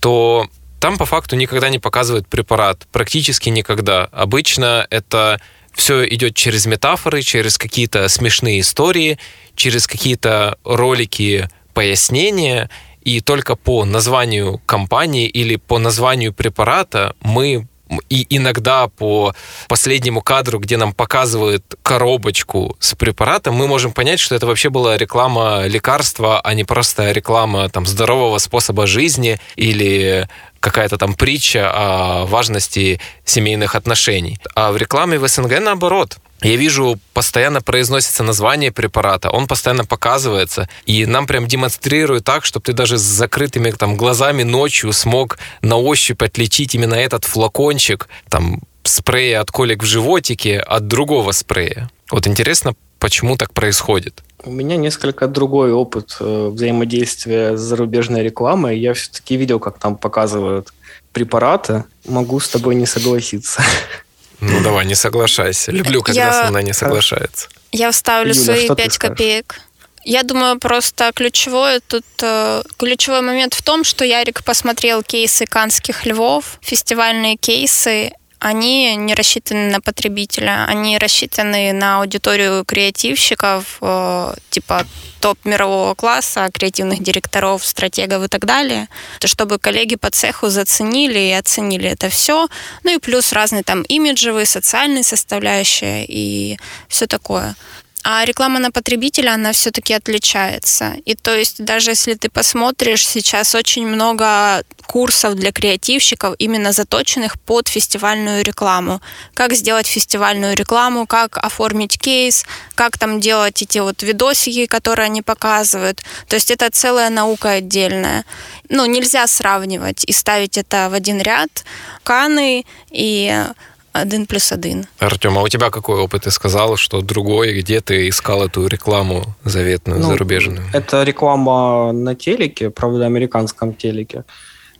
[0.00, 0.48] То
[0.80, 4.06] там по факту никогда не показывают препарат, практически никогда.
[4.06, 5.40] Обычно это
[5.72, 9.18] все идет через метафоры, через какие-то смешные истории,
[9.54, 12.68] через какие-то ролики пояснения,
[13.02, 17.66] и только по названию компании или по названию препарата мы
[18.08, 19.34] и иногда по
[19.68, 24.96] последнему кадру, где нам показывают коробочку с препаратом, мы можем понять, что это вообще была
[24.96, 30.28] реклама лекарства, а не просто реклама там здорового способа жизни или
[30.60, 34.38] какая-то там притча о важности семейных отношений.
[34.54, 40.68] А в рекламе в СНГ наоборот я вижу, постоянно произносится название препарата, он постоянно показывается,
[40.86, 45.76] и нам прям демонстрируют так, чтобы ты даже с закрытыми там глазами ночью смог на
[45.76, 51.88] ощупь отличить именно этот флакончик, там, спрея от колик в животике от другого спрея.
[52.10, 54.22] Вот интересно, почему так происходит?
[54.44, 58.78] У меня несколько другой опыт э, взаимодействия с зарубежной рекламой.
[58.78, 60.72] Я все-таки видел, как там показывают
[61.12, 61.84] препараты.
[62.06, 63.62] Могу с тобой не согласиться.
[64.42, 65.70] Ну давай, не соглашайся.
[65.70, 66.44] Люблю, когда я...
[66.44, 67.48] со мной не соглашается.
[67.70, 69.60] Я вставлю Юля, свои пять копеек.
[70.04, 76.06] Я думаю, просто ключевой тут э, ключевой момент в том, что Ярик посмотрел кейсы канских
[76.06, 84.84] львов, фестивальные кейсы, они не рассчитаны на потребителя, они рассчитаны на аудиторию креативщиков, э, типа
[85.20, 88.88] топ мирового класса, креативных директоров, стратегов и так далее,
[89.20, 92.48] то чтобы коллеги по цеху заценили и оценили это все,
[92.82, 97.54] ну и плюс разные там имиджевые, социальные составляющие и все такое.
[98.04, 100.94] А реклама на потребителя, она все-таки отличается.
[101.04, 107.40] И то есть даже если ты посмотришь, сейчас очень много курсов для креативщиков, именно заточенных
[107.40, 109.00] под фестивальную рекламу.
[109.34, 115.22] Как сделать фестивальную рекламу, как оформить кейс, как там делать эти вот видосики, которые они
[115.22, 116.02] показывают.
[116.26, 118.24] То есть это целая наука отдельная.
[118.68, 121.64] Ну, нельзя сравнивать и ставить это в один ряд.
[122.02, 123.44] Каны и
[123.92, 124.86] один плюс один.
[124.98, 126.22] Артем, а у тебя какой опыт?
[126.22, 130.62] Ты сказал, что другой, где ты искал эту рекламу заветную, ну, зарубежную?
[130.72, 134.24] Это реклама на телеке, правда, американском телеке.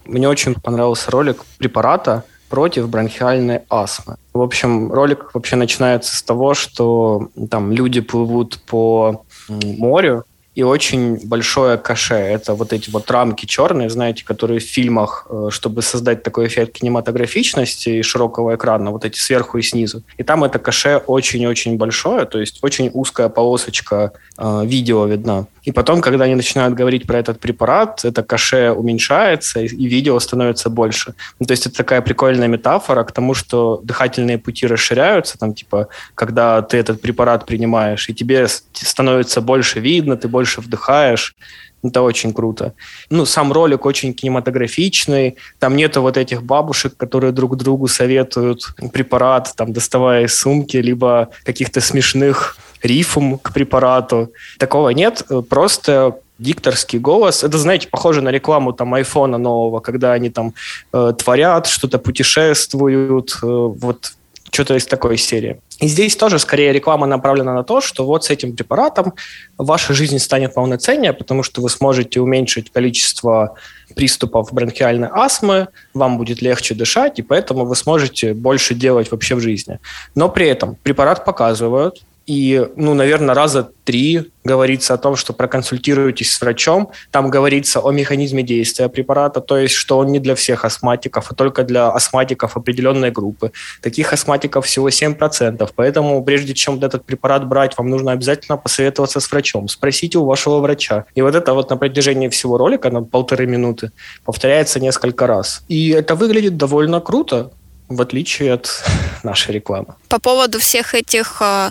[0.04, 4.16] Мне очень понравился ролик препарата против бронхиальной астмы.
[4.34, 11.18] В общем, ролик вообще начинается с того, что там люди плывут по морю, и очень
[11.26, 12.14] большое каше.
[12.14, 16.78] Это вот эти вот рамки черные, знаете, которые в фильмах, э, чтобы создать такой эффект
[16.78, 20.02] кинематографичности и широкого экрана, вот эти сверху и снизу.
[20.18, 25.46] И там это каше очень-очень большое, то есть очень узкая полосочка э, видео видна.
[25.62, 30.70] И потом, когда они начинают говорить про этот препарат, это каше уменьшается, и видео становится
[30.70, 31.14] больше.
[31.38, 35.88] Ну, то есть это такая прикольная метафора к тому, что дыхательные пути расширяются, там, типа,
[36.14, 41.36] когда ты этот препарат принимаешь, и тебе становится больше видно, ты больше вдыхаешь.
[41.84, 42.74] Это очень круто.
[43.10, 45.36] Ну, сам ролик очень кинематографичный.
[45.58, 51.30] Там нету вот этих бабушек, которые друг другу советуют препарат, там, доставая из сумки, либо
[51.44, 54.32] каких-то смешных рифм к препарату.
[54.58, 55.22] Такого нет.
[55.48, 57.44] Просто дикторский голос.
[57.44, 60.54] Это, знаете, похоже на рекламу там айфона нового, когда они там
[60.92, 63.38] э, творят, что-то путешествуют.
[63.42, 64.14] Э, вот
[64.52, 65.60] что-то из такой серии.
[65.80, 69.14] И здесь тоже скорее реклама направлена на то, что вот с этим препаратом
[69.56, 73.54] ваша жизнь станет полноценнее, потому что вы сможете уменьшить количество
[73.96, 79.40] приступов бронхиальной астмы, вам будет легче дышать, и поэтому вы сможете больше делать вообще в
[79.40, 79.78] жизни.
[80.14, 86.32] Но при этом препарат показывают, и, ну, наверное, раза три говорится о том, что проконсультируйтесь
[86.32, 86.90] с врачом.
[87.10, 91.34] Там говорится о механизме действия препарата, то есть, что он не для всех астматиков, а
[91.34, 93.52] только для астматиков определенной группы.
[93.80, 99.30] Таких астматиков всего 7%, поэтому прежде чем этот препарат брать, вам нужно обязательно посоветоваться с
[99.30, 101.04] врачом, спросите у вашего врача.
[101.14, 103.90] И вот это вот на протяжении всего ролика, на полторы минуты,
[104.24, 105.62] повторяется несколько раз.
[105.68, 107.50] И это выглядит довольно круто,
[107.88, 108.84] в отличие от
[109.22, 109.94] нашей рекламы.
[110.08, 111.70] По поводу всех этих э,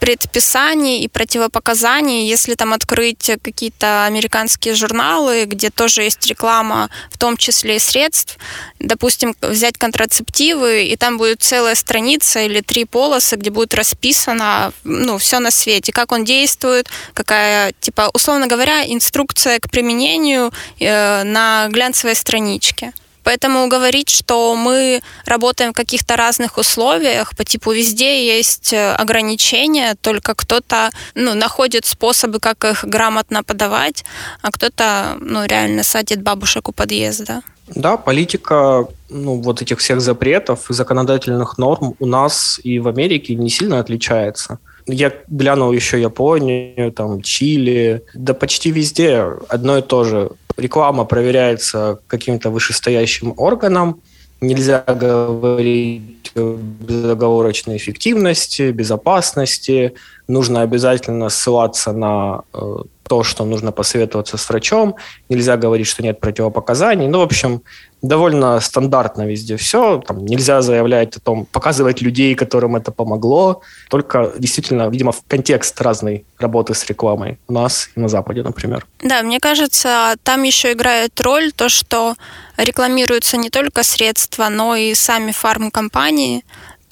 [0.00, 7.36] предписаний и противопоказаний, если там открыть какие-то американские журналы, где тоже есть реклама, в том
[7.36, 8.38] числе и средств,
[8.78, 15.18] допустим, взять контрацептивы, и там будет целая страница или три полосы, где будет расписано ну,
[15.18, 21.68] все на свете, как он действует, какая, типа, условно говоря, инструкция к применению э, на
[21.70, 22.92] глянцевой страничке.
[23.24, 29.96] Поэтому говорить, что мы работаем в каких-то разных условиях, по типу везде есть э, ограничения,
[30.00, 34.04] только кто-то ну, находит способы, как их грамотно подавать,
[34.42, 37.42] а кто-то ну, реально садит бабушек у подъезда.
[37.74, 43.34] Да, политика ну, вот этих всех запретов и законодательных норм у нас и в Америке
[43.34, 44.58] не сильно отличается.
[44.86, 51.98] Я глянул еще Японию, там, Чили, да почти везде одно и то же реклама проверяется
[52.06, 54.00] каким-то вышестоящим органом,
[54.40, 59.94] нельзя говорить о безоговорочной эффективности, безопасности,
[60.28, 62.76] нужно обязательно ссылаться на э,
[63.08, 64.96] то, что нужно посоветоваться с врачом,
[65.28, 67.06] нельзя говорить, что нет противопоказаний.
[67.06, 67.62] Ну, в общем,
[68.04, 70.02] довольно стандартно везде все.
[70.06, 73.62] Там нельзя заявлять о том, показывать людей, которым это помогло.
[73.88, 78.86] Только действительно, видимо, в контекст разной работы с рекламой у нас и на Западе, например.
[79.02, 82.14] Да, мне кажется, там еще играет роль то, что
[82.56, 86.44] рекламируются не только средства, но и сами фармкомпании.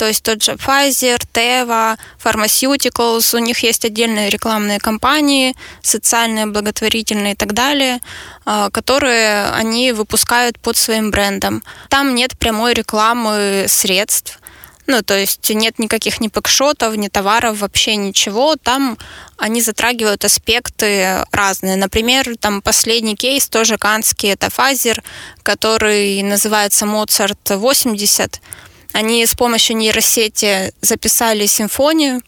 [0.03, 7.35] То есть тот же Pfizer, Teva, Pharmaceuticals, у них есть отдельные рекламные кампании, социальные, благотворительные
[7.35, 8.01] и так далее,
[8.45, 11.63] а, которые они выпускают под своим брендом.
[11.89, 14.41] Там нет прямой рекламы средств,
[14.89, 18.57] ну, то есть нет никаких ни пэкшотов, ни товаров, вообще ничего.
[18.57, 18.99] Там
[19.37, 21.77] они затрагивают аспекты разные.
[21.77, 25.01] Например, там последний кейс, тоже канский, это Pfizer,
[25.45, 28.41] который называется Mozart 80.
[28.93, 32.23] Они с помощью нейросети записали симфонию,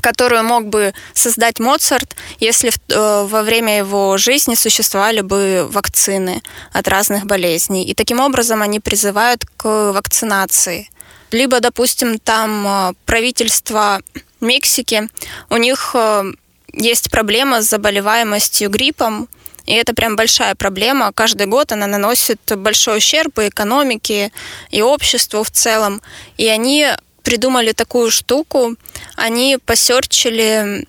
[0.00, 6.88] которую мог бы создать Моцарт, если э, во время его жизни существовали бы вакцины от
[6.88, 7.84] разных болезней.
[7.84, 10.90] И таким образом они призывают к вакцинации.
[11.30, 14.00] Либо, допустим, там э, правительство
[14.40, 15.08] Мексики,
[15.50, 16.24] у них э,
[16.72, 19.28] есть проблема с заболеваемостью гриппом,
[19.68, 21.12] и это прям большая проблема.
[21.12, 24.32] Каждый год она наносит большой ущерб и экономике,
[24.70, 26.00] и обществу в целом.
[26.38, 26.88] И они
[27.22, 28.76] придумали такую штуку.
[29.14, 30.86] Они посерчили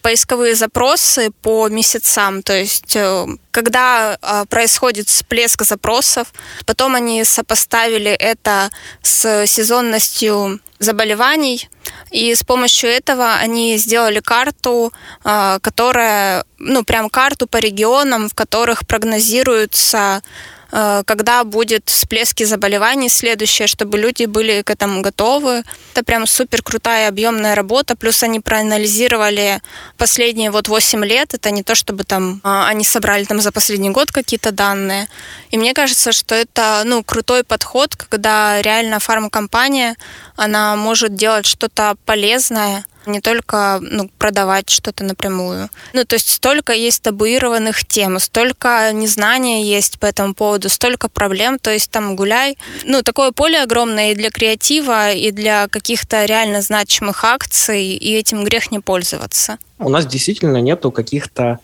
[0.00, 6.32] поисковые запросы по месяцам, то есть э, когда а, происходит всплеск запросов,
[6.64, 8.70] потом они сопоставили это
[9.02, 11.68] с сезонностью заболеваний,
[12.10, 18.34] и с помощью этого они сделали карту, а, которая, ну, прям карту по регионам, в
[18.34, 25.62] которых прогнозируются Э, когда будет всплески заболеваний следующее, чтобы люди были к этому готовы.
[25.92, 27.96] Это прям супер крутая объемная работа.
[27.96, 29.60] Плюс они проанализировали
[29.96, 31.34] последние вот 8 лет.
[31.34, 35.08] Это не то, чтобы там а, они собрали там за последний год какие-то данные.
[35.50, 39.96] И мне кажется, что это ну, крутой подход, когда реально фармкомпания,
[40.36, 45.68] она может делать что-то полезное, не только ну, продавать что-то напрямую.
[45.92, 51.58] Ну, то есть столько есть табуированных тем, столько незнания есть по этому поводу, столько проблем,
[51.58, 52.56] то есть там гуляй.
[52.84, 58.44] Ну, такое поле огромное и для креатива, и для каких-то реально значимых акций, и этим
[58.44, 59.58] грех не пользоваться.
[59.78, 61.58] У нас действительно нету каких-то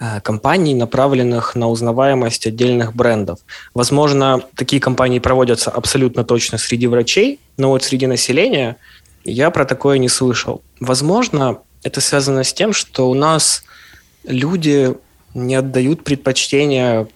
[0.00, 3.38] э, компаний, направленных на узнаваемость отдельных брендов.
[3.74, 8.76] Возможно, такие компании проводятся абсолютно точно среди врачей, но вот среди населения–
[9.28, 10.62] я про такое не слышал.
[10.80, 13.64] Возможно, это связано с тем, что у нас
[14.24, 14.94] люди
[15.34, 17.06] не отдают предпочтение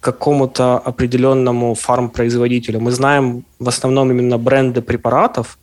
[0.00, 2.80] какому-то определенному фармпроизводителю.
[2.80, 5.58] Мы знаем в основном именно бренды препаратов,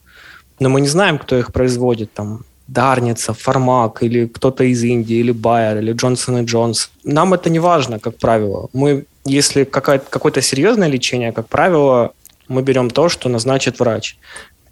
[0.59, 2.13] но мы не знаем, кто их производит.
[2.13, 6.89] Там Дарница, Фармак или кто-то из Индии, или Байер, или Джонсон и Джонс.
[7.03, 8.69] Нам это не важно, как правило.
[8.73, 12.11] Мы, если какое-то серьезное лечение, как правило,
[12.47, 14.17] мы берем то, что назначит врач.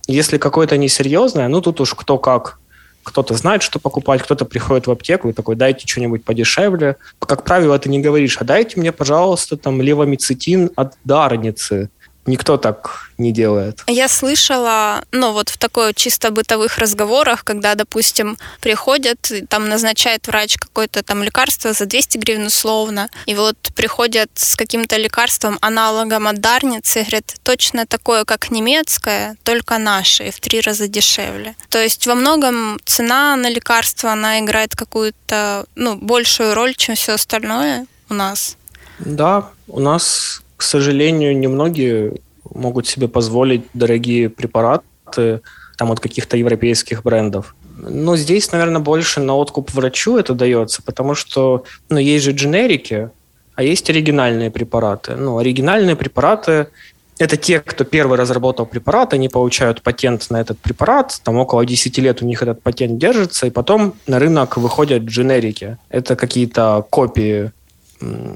[0.08, 2.60] Если какое-то несерьезное, ну тут уж кто как.
[3.04, 6.98] Кто-то знает, что покупать, кто-то приходит в аптеку и такой, дайте что-нибудь подешевле.
[7.20, 11.90] Как правило, ты не говоришь, а дайте мне, пожалуйста, там левомицетин от дарницы
[12.26, 13.84] никто так не делает.
[13.88, 20.58] Я слышала, ну вот в такой чисто бытовых разговорах, когда, допустим, приходят, там назначает врач
[20.58, 26.40] какое-то там лекарство за 200 гривен условно, и вот приходят с каким-то лекарством, аналогом от
[26.40, 31.56] Дарницы, и говорят, точно такое, как немецкое, только наше, и в три раза дешевле.
[31.70, 37.14] То есть во многом цена на лекарство, она играет какую-то, ну, большую роль, чем все
[37.14, 38.58] остальное у нас.
[39.00, 42.14] Да, у нас к сожалению, немногие
[42.50, 45.42] могут себе позволить дорогие препараты
[45.78, 47.54] там от каких-то европейских брендов.
[47.78, 53.10] Но здесь, наверное, больше на откуп врачу это дается, потому что ну, есть же дженерики,
[53.56, 55.18] а есть оригинальные препараты.
[55.18, 56.68] Ну, оригинальные препараты–
[57.20, 61.98] это те, кто первый разработал препарат, они получают патент на этот препарат, там около 10
[61.98, 65.78] лет у них этот патент держится, и потом на рынок выходят дженерики.
[65.90, 67.52] Это какие-то копии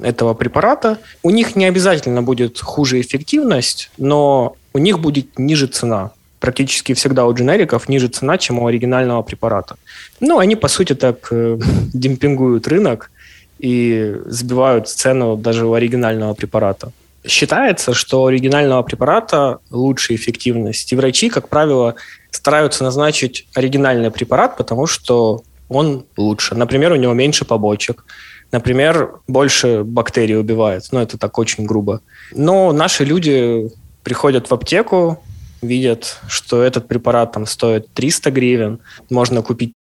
[0.04, 0.98] этого препарата.
[1.24, 6.12] У них не обязательно будет хуже эффективность, но у них будет ниже цена.
[6.40, 9.76] Практически всегда у дженериков ниже цена, чем у оригинального препарата.
[10.20, 11.60] Ну, они, по сути, так э,
[11.94, 13.12] демпингуют рынок
[13.60, 16.92] и сбивают цену даже у оригинального препарата.
[17.26, 20.94] Считается, что у оригинального препарата лучшая эффективность.
[20.94, 21.96] И врачи, как правило,
[22.32, 26.56] стараются назначить оригинальный препарат, потому что он лучше.
[26.56, 28.06] Например, у него меньше побочек
[28.52, 30.88] Например, больше бактерий убивает.
[30.92, 32.02] Ну, это так очень грубо.
[32.32, 33.70] Но наши люди
[34.04, 35.22] приходят в аптеку,
[35.62, 38.80] видят, что этот препарат там стоит 300 гривен,
[39.10, 39.74] можно купить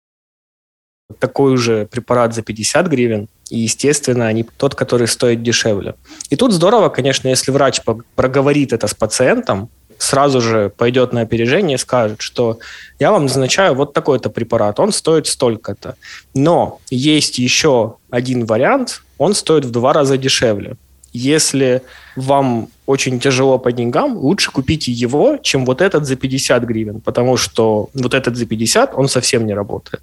[1.19, 5.95] такой же препарат за 50 гривен, и, естественно, они тот, который стоит дешевле.
[6.31, 7.81] И тут здорово, конечно, если врач
[8.17, 12.59] проговорит это с пациентом, сразу же пойдет на опережение и скажет, что
[12.99, 15.97] я вам назначаю вот такой-то препарат, он стоит столько-то.
[16.35, 20.77] Но есть еще один вариант, он стоит в два раза дешевле.
[21.13, 21.83] Если
[22.15, 27.37] вам очень тяжело по деньгам, лучше купите его, чем вот этот за 50 гривен, потому
[27.37, 30.03] что вот этот за 50, он совсем не работает.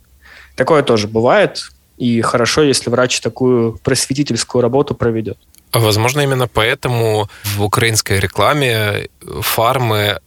[0.56, 5.38] Такое тоже бывает, и хорошо, если врач такую просветительскую работу проведет.
[5.73, 9.09] Возможно, именно поэтому в украинской рекламе
[9.41, 10.19] фармы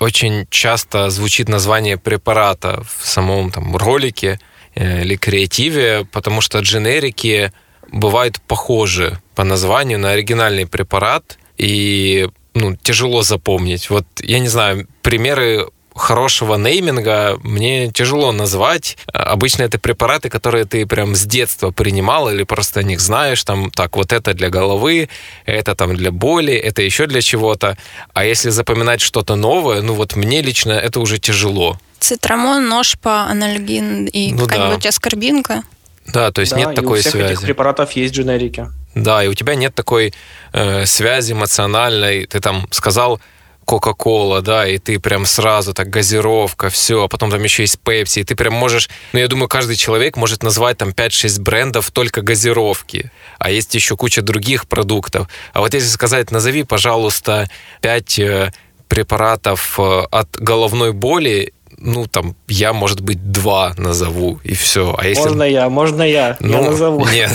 [0.00, 4.40] очень часто звучит название препарата в самом там ролике
[4.74, 7.52] э, или креативе, потому что дженерики
[7.92, 13.90] бывают похожи по названию на оригинальный препарат, и ну, тяжело запомнить.
[13.90, 15.66] Вот, я не знаю, примеры
[15.98, 18.96] хорошего нейминга мне тяжело назвать.
[19.12, 23.70] Обычно это препараты, которые ты прям с детства принимал или просто о них знаешь, там,
[23.70, 25.08] так, вот это для головы,
[25.44, 27.76] это там для боли, это еще для чего-то.
[28.14, 31.78] А если запоминать что-то новое, ну вот мне лично это уже тяжело.
[31.98, 34.88] Цитрамон, ножпа, анальгин и ну, какая-нибудь да.
[34.88, 35.62] аскорбинка.
[36.06, 37.32] Да, то есть да, нет такой у всех связи.
[37.32, 38.68] Этих препаратов есть дженерики.
[38.94, 40.14] Да, и у тебя нет такой
[40.52, 42.26] э, связи эмоциональной.
[42.26, 43.20] Ты там сказал
[43.68, 48.20] Кока-Кола, да, и ты прям сразу так газировка, все, а потом там еще есть Пепси,
[48.20, 52.22] и ты прям можешь, ну, я думаю, каждый человек может назвать там 5-6 брендов только
[52.22, 55.28] газировки, а есть еще куча других продуктов.
[55.52, 57.50] А вот если сказать, назови, пожалуйста,
[57.82, 58.52] 5 э,
[58.88, 64.96] препаратов э, от головной боли, ну, там, я, может быть, два назову, и все.
[64.96, 65.28] А если...
[65.28, 67.06] Можно я, можно я, ну, я назову.
[67.06, 67.30] Нет.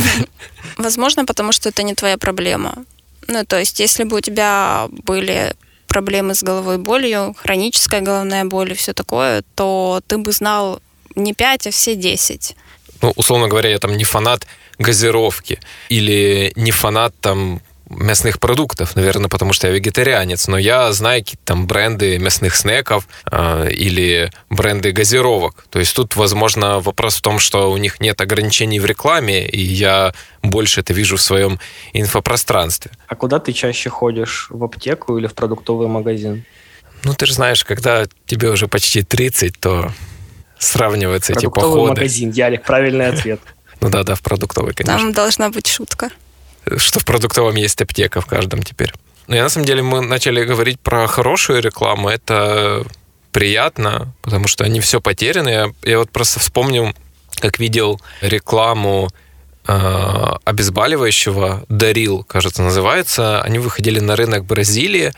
[0.80, 2.86] Возможно, потому что это не твоя проблема.
[3.28, 5.54] Ну, то есть, если бы у тебя были
[5.94, 10.82] проблемы с головой болью, хроническая головная боль и все такое, то ты бы знал
[11.16, 12.56] не 5, а все 10.
[13.02, 14.48] Ну, условно говоря, я там не фанат
[14.80, 17.62] газировки или не фанат там
[17.98, 23.08] мясных продуктов, наверное, потому что я вегетарианец, но я знаю какие-то там бренды мясных снеков
[23.32, 25.66] э, или бренды газировок.
[25.70, 29.62] То есть тут, возможно, вопрос в том, что у них нет ограничений в рекламе, и
[29.62, 31.60] я больше это вижу в своем
[31.94, 32.92] инфопространстве.
[33.08, 34.48] А куда ты чаще ходишь?
[34.50, 36.46] В аптеку или в продуктовый магазин?
[37.04, 39.92] Ну, ты же знаешь, когда тебе уже почти 30, то
[40.58, 41.60] сравниваются эти походы.
[41.60, 43.40] Продуктовый магазин, Ялик, правильный ответ.
[43.82, 44.98] Ну да, да, в продуктовый, конечно.
[44.98, 46.10] Там должна быть шутка
[46.78, 48.94] что в продуктовом есть аптека в каждом теперь.
[49.28, 52.10] Но я на самом деле мы начали говорить про хорошую рекламу.
[52.10, 52.86] Это
[53.32, 55.50] приятно, потому что они все потеряны.
[55.50, 56.94] Я, я вот просто вспомнил,
[57.40, 59.10] как видел рекламу
[59.68, 63.42] э, обезболивающего Дарил, кажется, называется.
[63.42, 65.14] Они выходили на рынок Бразилии.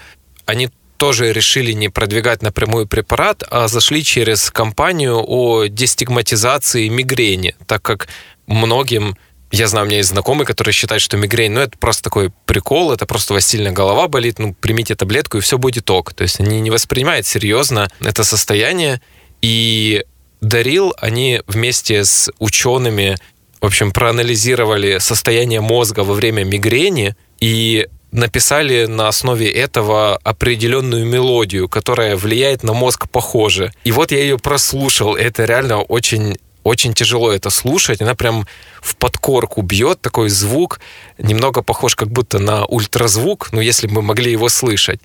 [0.46, 7.82] Они тоже решили не продвигать напрямую препарат, а зашли через кампанию о дестигматизации мигрени, так
[7.82, 8.08] как
[8.48, 9.18] многим
[9.56, 12.92] я знаю, у меня есть знакомый, который считает, что мигрень, ну, это просто такой прикол,
[12.92, 16.14] это просто у вас сильно голова болит, ну, примите таблетку, и все будет ок.
[16.14, 19.02] То есть они не воспринимают серьезно это состояние.
[19.42, 20.04] И
[20.42, 23.16] Дарил, они вместе с учеными,
[23.62, 31.70] в общем, проанализировали состояние мозга во время мигрени и написали на основе этого определенную мелодию,
[31.70, 33.72] которая влияет на мозг похоже.
[33.84, 35.16] И вот я ее прослушал.
[35.16, 38.02] Это реально очень очень тяжело это слушать.
[38.02, 38.46] Она прям
[38.82, 40.80] в подкорку бьет, такой звук,
[41.20, 45.00] немного похож как будто на ультразвук, ну, если бы мы могли его слышать.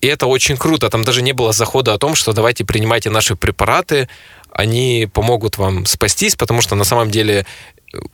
[0.00, 0.88] И это очень круто.
[0.88, 4.08] Там даже не было захода о том, что давайте принимайте наши препараты,
[4.50, 7.44] они помогут вам спастись, потому что на самом деле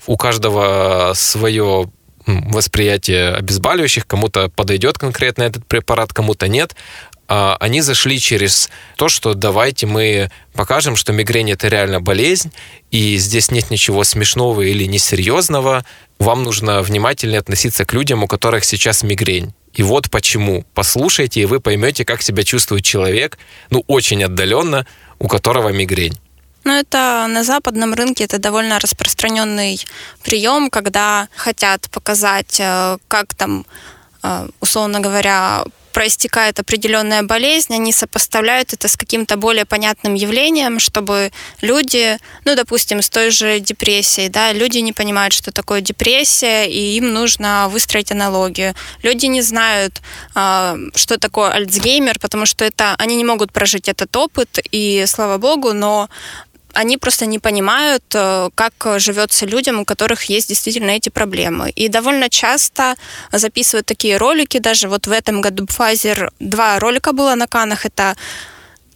[0.06, 1.88] у каждого свое
[2.26, 6.74] восприятие обезболивающих, кому-то подойдет конкретно этот препарат, кому-то нет.
[7.28, 12.52] А, они зашли через то, что давайте мы покажем, что мигрень это реально болезнь,
[12.90, 15.84] и здесь нет ничего смешного или несерьезного.
[16.18, 19.54] Вам нужно внимательно относиться к людям, у которых сейчас мигрень.
[19.74, 20.64] И вот почему.
[20.74, 23.38] Послушайте, и вы поймете, как себя чувствует человек,
[23.70, 24.86] ну, очень отдаленно,
[25.18, 26.18] у которого мигрень.
[26.64, 29.80] Ну, это на западном рынке это довольно распространенный
[30.22, 33.66] прием, когда хотят показать, э, как там,
[34.22, 41.30] э, условно говоря, проистекает определенная болезнь, они сопоставляют это с каким-то более понятным явлением, чтобы
[41.60, 46.96] люди, ну, допустим, с той же депрессией, да, люди не понимают, что такое депрессия, и
[46.96, 48.74] им нужно выстроить аналогию.
[49.02, 50.00] Люди не знают,
[50.34, 55.38] а, что такое Альцгеймер, потому что это, они не могут прожить этот опыт, и слава
[55.38, 56.08] богу, но
[56.74, 61.70] они просто не понимают, э, как живется людям, у которых есть действительно эти проблемы.
[61.70, 62.96] И довольно часто
[63.32, 68.16] записывают такие ролики, даже вот в этом году Pfizer два ролика было на Канах, это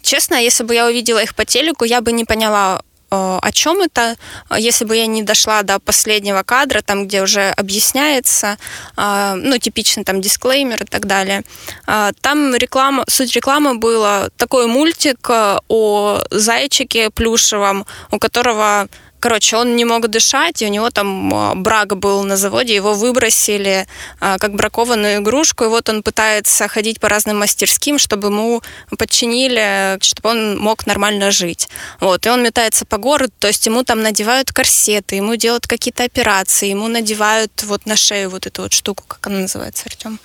[0.06, 2.80] Честно, если бы я увидела их по телеку, я бы не поняла,
[3.10, 4.16] о чем это,
[4.56, 8.58] если бы я не дошла до последнего кадра, там, где уже объясняется,
[8.96, 11.42] э, ну, типичный там дисклеймер и так далее.
[11.86, 15.30] Э, там реклама, суть рекламы была такой мультик
[15.68, 18.88] о зайчике плюшевом, у которого
[19.20, 22.94] Короче, он не мог дышать, и у него там а, брак был на заводе, его
[22.94, 23.86] выбросили
[24.20, 28.62] а, как бракованную игрушку, и вот он пытается ходить по разным мастерским, чтобы ему
[28.98, 31.68] подчинили, чтобы он мог нормально жить.
[32.00, 36.04] Вот, и он метается по городу, то есть ему там надевают корсеты, ему делают какие-то
[36.04, 40.20] операции, ему надевают вот на шею вот эту вот штуку, как она называется, Артем?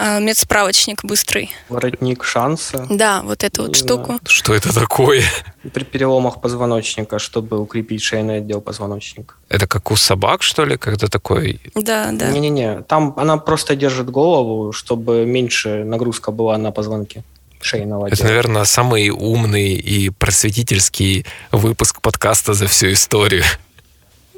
[0.00, 1.50] А, медсправочник быстрый.
[1.68, 2.86] Воротник шанса.
[2.88, 4.20] Да, вот эту вот штуку.
[4.26, 5.24] Что это такое?
[5.72, 9.34] При переломах позвоночника, чтобы укрепить шейный отдел позвоночника.
[9.48, 11.60] Это как у собак, что ли, когда такой?
[11.74, 12.30] Да, да.
[12.30, 17.22] Не-не-не, там она просто держит голову, чтобы меньше нагрузка была на позвонки.
[17.60, 23.44] шейного Это, наверное, самый умный и просветительский выпуск подкаста за всю историю.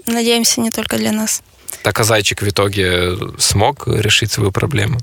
[0.07, 1.43] Надеемся, не только для нас.
[1.83, 4.99] Так а зайчик в итоге смог решить свою проблему?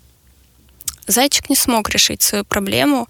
[1.07, 3.07] Зайчик не смог решить свою проблему.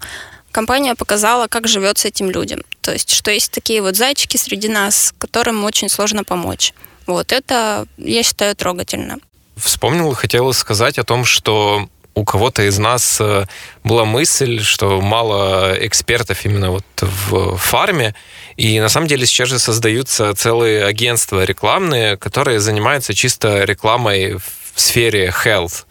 [0.58, 2.62] Компания показала, как живется этим людям.
[2.80, 6.74] То есть, что есть такие вот зайчики среди нас, которым очень сложно помочь.
[7.06, 9.18] Вот это, я считаю, трогательно.
[9.56, 13.46] Вспомнил, хотел сказать о том, что у кого-то из нас э,
[13.84, 18.16] была мысль, что мало экспертов именно вот в фарме,
[18.56, 24.38] и на самом деле сейчас же создаются целые агентства рекламные, которые занимаются чисто рекламой
[24.78, 25.84] в сфере health.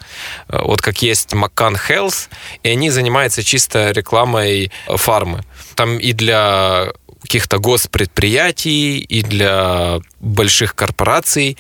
[0.48, 2.30] Э, вот как есть Маккан Health,
[2.64, 5.44] и они занимаются чисто рекламой фармы.
[5.76, 11.58] Там и для каких-то госпредприятий, и для больших корпораций,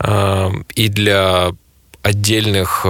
[0.00, 1.52] э, и для
[2.02, 2.84] отдельных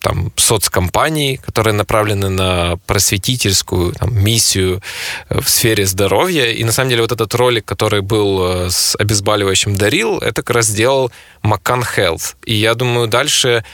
[0.00, 4.80] там, соцкомпаний, которые направлены на просветительскую там, миссию
[5.28, 6.46] э, в сфере здоровья.
[6.52, 10.50] И на самом деле вот этот ролик, который был э, с обезболивающим Дарил, это как
[10.56, 11.10] раз сделал
[11.42, 12.34] Маккан Health.
[12.44, 13.64] И я думаю, дальше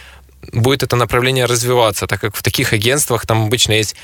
[0.52, 3.96] будет это направление развиваться, так как в таких агентствах там обычно есть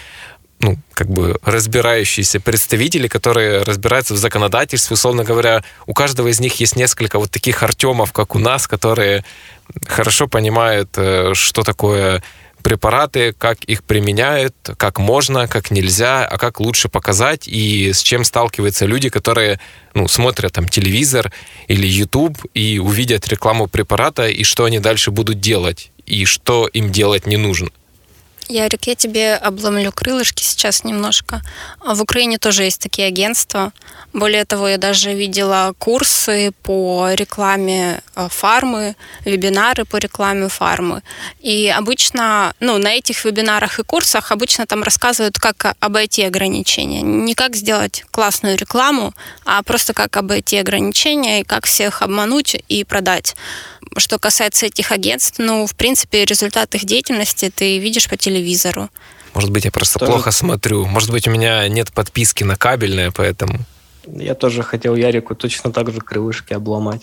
[0.60, 6.60] ну, как бы разбирающиеся представители, которые разбираются в законодательстве, условно говоря, у каждого из них
[6.60, 9.24] есть несколько вот таких Артемов, как у нас, которые
[9.86, 12.22] хорошо понимают, э, что такое
[12.62, 18.22] препараты, как их применяют, как можно, как нельзя, а как лучше показать и с чем
[18.22, 19.58] сталкиваются люди, которые
[19.94, 21.32] ну, смотрят там телевизор
[21.68, 26.92] или YouTube и увидят рекламу препарата и что они дальше будут делать и что им
[26.92, 27.70] делать не нужно.
[28.50, 31.40] Ярик, я тебе обломлю крылышки сейчас немножко.
[31.84, 33.72] В Украине тоже есть такие агентства.
[34.12, 41.02] Более того, я даже видела курсы по рекламе э, фармы, вебинары по рекламе фармы.
[41.38, 47.02] И обычно, ну, на этих вебинарах и курсах обычно там рассказывают, как обойти ограничения.
[47.02, 52.82] Не как сделать классную рекламу, а просто как обойти ограничения и как всех обмануть и
[52.82, 53.36] продать.
[53.96, 58.88] Что касается этих агентств, ну, в принципе, результат их деятельности ты видишь по телевизору.
[59.34, 60.12] Может быть, я просто тоже...
[60.12, 60.86] плохо смотрю.
[60.86, 63.60] Может быть, у меня нет подписки на кабельное, поэтому...
[64.06, 67.02] Я тоже хотел Ярику точно так же крылышки обломать.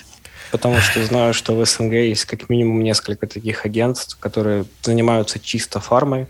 [0.51, 5.79] Потому что знаю, что в СНГ есть как минимум несколько таких агентств, которые занимаются чисто
[5.79, 6.27] фармой.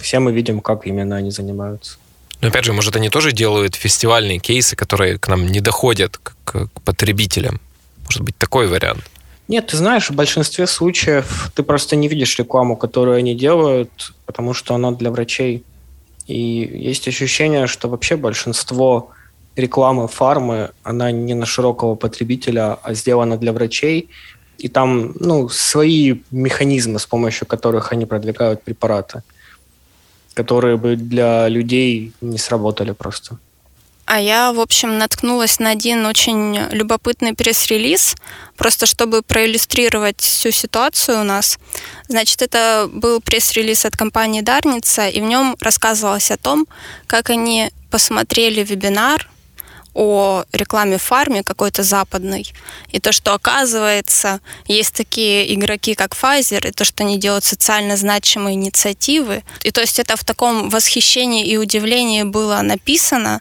[0.00, 1.98] Все мы видим, как именно они занимаются.
[2.40, 6.34] Но опять же, может, они тоже делают фестивальные кейсы, которые к нам не доходят, к,
[6.44, 7.60] к потребителям.
[8.04, 9.04] Может быть, такой вариант.
[9.48, 14.54] Нет, ты знаешь, в большинстве случаев ты просто не видишь рекламу, которую они делают, потому
[14.54, 15.62] что она для врачей.
[16.26, 19.10] И есть ощущение, что вообще большинство
[19.54, 24.08] рекламы фармы, она не на широкого потребителя, а сделана для врачей.
[24.58, 29.22] И там ну, свои механизмы, с помощью которых они продвигают препараты,
[30.34, 33.38] которые бы для людей не сработали просто.
[34.06, 38.14] А я, в общем, наткнулась на один очень любопытный пресс-релиз,
[38.56, 41.58] просто чтобы проиллюстрировать всю ситуацию у нас.
[42.06, 46.68] Значит, это был пресс-релиз от компании Дарница, и в нем рассказывалось о том,
[47.08, 49.28] как они посмотрели вебинар
[49.92, 52.52] о рекламе фарме какой-то западной.
[52.90, 57.96] И то, что оказывается, есть такие игроки, как Pfizer, и то, что они делают социально
[57.96, 59.42] значимые инициативы.
[59.64, 63.40] И то есть это в таком восхищении и удивлении было написано,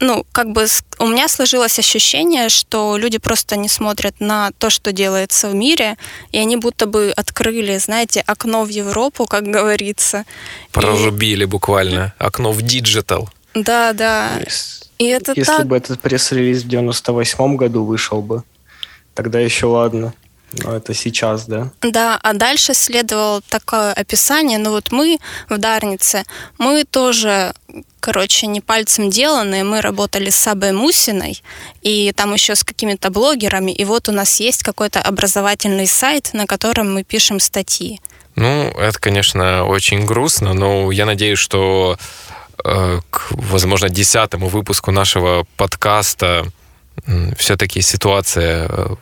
[0.00, 0.66] ну, как бы
[0.98, 5.96] у меня сложилось ощущение, что люди просто не смотрят на то, что делается в мире,
[6.32, 10.24] и они будто бы открыли, знаете, окно в Европу, как говорится.
[10.72, 11.46] Прорубили и...
[11.46, 13.30] буквально окно в digital.
[13.54, 14.40] Да, да.
[14.98, 15.66] И это Если так...
[15.66, 18.42] бы этот пресс-релиз в 98 году вышел бы,
[19.14, 20.12] тогда еще ладно.
[20.62, 21.70] Но это сейчас, да?
[21.82, 24.58] Да, а дальше следовало такое описание.
[24.58, 26.24] Ну вот мы в Дарнице,
[26.58, 27.52] мы тоже
[28.00, 29.64] короче, не пальцем деланные.
[29.64, 31.42] Мы работали с Сабой Мусиной,
[31.80, 33.72] и там еще с какими-то блогерами.
[33.72, 38.00] И вот у нас есть какой-то образовательный сайт, на котором мы пишем статьи.
[38.36, 41.96] Ну, это, конечно, очень грустно, но я надеюсь, что
[42.64, 46.44] э, к, возможно, десятому выпуску нашего подкаста
[47.36, 48.94] все-таки ситуация э,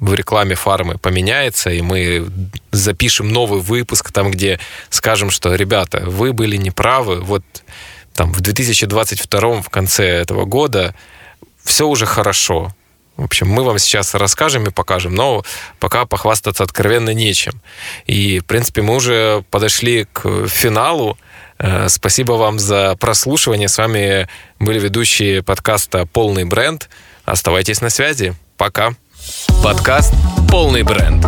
[0.00, 2.26] в рекламе фармы поменяется, и мы
[2.70, 4.58] запишем новый выпуск, там, где
[4.88, 7.42] скажем, что, ребята, вы были неправы, вот
[8.14, 10.94] там в 2022 в конце этого года
[11.62, 12.74] все уже хорошо.
[13.16, 15.42] В общем, мы вам сейчас расскажем и покажем, но
[15.78, 17.60] пока похвастаться откровенно нечем.
[18.06, 21.18] И, в принципе, мы уже подошли к финалу.
[21.58, 23.68] Э, спасибо вам за прослушивание.
[23.68, 26.88] С вами были ведущие подкаста «Полный бренд».
[27.26, 28.34] Оставайтесь на связи.
[28.56, 28.94] Пока.
[29.62, 30.14] Подкаст
[30.48, 31.26] «Полный бренд».